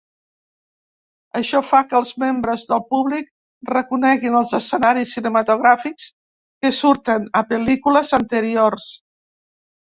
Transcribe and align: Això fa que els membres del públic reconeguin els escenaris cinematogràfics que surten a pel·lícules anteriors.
Això 1.39 1.59
fa 1.65 1.81
que 1.91 1.97
els 1.99 2.13
membres 2.23 2.63
del 2.71 2.81
públic 2.93 3.29
reconeguin 3.71 4.37
els 4.39 4.55
escenaris 4.61 5.13
cinematogràfics 5.19 6.09
que 6.65 6.73
surten 6.79 7.29
a 7.43 7.45
pel·lícules 7.53 8.11
anteriors. 8.21 8.91